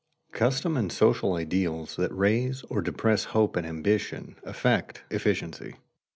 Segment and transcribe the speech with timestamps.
[0.33, 5.75] _Custom and social ideals that raise or depress hope and ambition, affect efficiency.